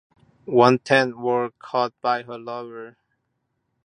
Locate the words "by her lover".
2.01-2.97